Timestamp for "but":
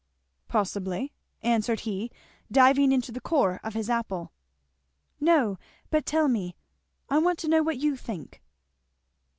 5.91-6.07